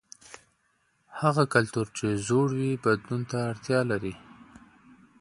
[1.21, 4.13] هغه کلتور چې زوړ وي بدلون ته اړتیا لري.